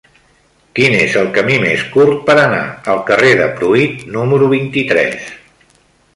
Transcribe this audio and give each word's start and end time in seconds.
Quin 0.77 0.95
és 0.99 1.17
el 1.19 1.29
camí 1.35 1.59
més 1.63 1.83
curt 1.97 2.23
per 2.31 2.37
anar 2.45 2.63
al 2.95 3.03
carrer 3.11 3.35
de 3.43 3.51
Pruit 3.61 4.03
número 4.19 4.51
vint-i-tres? 4.57 5.31